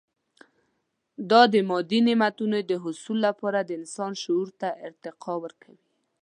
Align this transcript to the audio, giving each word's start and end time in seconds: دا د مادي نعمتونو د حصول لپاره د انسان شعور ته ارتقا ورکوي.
دا 1.29 1.41
د 1.53 1.55
مادي 1.69 1.99
نعمتونو 2.07 2.57
د 2.61 2.71
حصول 2.83 3.17
لپاره 3.27 3.59
د 3.63 3.69
انسان 3.79 4.11
شعور 4.21 4.49
ته 4.61 4.67
ارتقا 4.87 5.33
ورکوي. 5.43 5.83